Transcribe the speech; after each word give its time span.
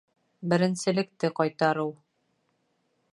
Беренселекте 0.53 1.31
ҡайтарыу 1.41 1.93